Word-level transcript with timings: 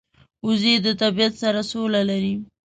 وزې 0.45 0.73
د 0.85 0.87
طبیعت 1.01 1.33
سره 1.43 1.61
سوله 1.71 2.01
لري 2.09 2.35